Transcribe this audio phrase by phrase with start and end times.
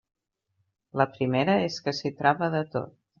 [1.01, 2.97] La primera és que s'hi troba de tot.